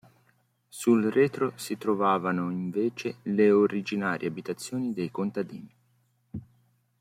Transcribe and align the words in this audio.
Sul 0.67 1.11
retro 1.11 1.51
si 1.57 1.77
trovavano 1.77 2.49
invece 2.49 3.17
le 3.25 3.51
originarie 3.51 4.27
abitazioni 4.29 4.93
dei 4.93 5.11
contadini. 5.11 5.71